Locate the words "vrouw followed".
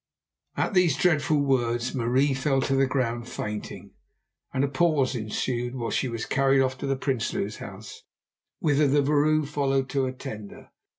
9.03-9.89